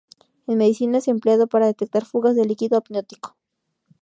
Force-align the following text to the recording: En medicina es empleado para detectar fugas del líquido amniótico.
En 0.47 0.57
medicina 0.57 0.97
es 0.97 1.07
empleado 1.07 1.45
para 1.45 1.67
detectar 1.67 2.05
fugas 2.05 2.35
del 2.35 2.47
líquido 2.47 2.75
amniótico. 2.83 3.37